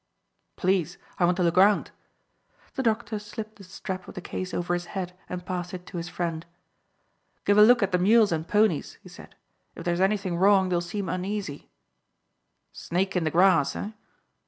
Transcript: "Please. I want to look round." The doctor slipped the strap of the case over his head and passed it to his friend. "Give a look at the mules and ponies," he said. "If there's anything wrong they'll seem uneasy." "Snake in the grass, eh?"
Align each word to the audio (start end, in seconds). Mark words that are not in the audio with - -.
"Please. 0.55 0.97
I 1.19 1.25
want 1.25 1.37
to 1.37 1.43
look 1.43 1.57
round." 1.57 1.91
The 2.73 2.81
doctor 2.81 3.19
slipped 3.19 3.57
the 3.57 3.63
strap 3.63 4.07
of 4.07 4.15
the 4.15 4.19
case 4.19 4.51
over 4.51 4.73
his 4.73 4.85
head 4.97 5.15
and 5.29 5.45
passed 5.45 5.75
it 5.75 5.85
to 5.85 5.97
his 5.97 6.09
friend. 6.09 6.43
"Give 7.45 7.59
a 7.59 7.61
look 7.61 7.83
at 7.83 7.91
the 7.91 7.99
mules 7.99 8.31
and 8.31 8.47
ponies," 8.47 8.97
he 9.03 9.09
said. 9.09 9.35
"If 9.75 9.83
there's 9.83 10.01
anything 10.01 10.37
wrong 10.37 10.69
they'll 10.69 10.81
seem 10.81 11.07
uneasy." 11.07 11.69
"Snake 12.73 13.15
in 13.15 13.25
the 13.25 13.29
grass, 13.29 13.75
eh?" 13.75 13.91